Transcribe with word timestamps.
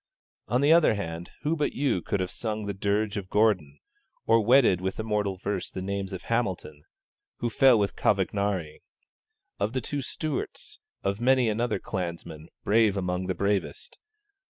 On 0.47 0.61
the 0.61 0.73
other 0.73 0.95
hand, 0.95 1.29
who 1.43 1.55
but 1.55 1.73
you 1.73 2.01
could 2.01 2.21
have 2.21 2.31
sung 2.31 2.65
the 2.65 2.73
dirge 2.73 3.17
of 3.17 3.29
Gordon, 3.29 3.77
or 4.25 4.43
wedded 4.43 4.81
with 4.81 4.99
immortal 4.99 5.37
verse 5.37 5.69
the 5.69 5.79
names 5.83 6.11
of 6.11 6.23
Hamilton 6.23 6.81
(who 7.37 7.51
fell 7.51 7.77
with 7.77 7.95
Cavagnari), 7.95 8.81
of 9.59 9.73
the 9.73 9.79
two 9.81 10.01
Stewarts, 10.01 10.79
of 11.03 11.21
many 11.21 11.49
another 11.49 11.77
clansman, 11.77 12.47
brave 12.63 12.97
among 12.97 13.27
the 13.27 13.35
bravest! 13.35 13.99